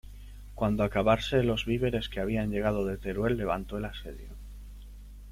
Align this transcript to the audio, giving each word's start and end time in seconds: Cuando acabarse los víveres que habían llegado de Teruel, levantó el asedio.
Cuando 0.55 0.83
acabarse 0.83 1.43
los 1.43 1.67
víveres 1.67 2.09
que 2.09 2.19
habían 2.21 2.49
llegado 2.49 2.87
de 2.87 2.97
Teruel, 2.97 3.37
levantó 3.37 3.77
el 3.77 3.85
asedio. 3.85 4.29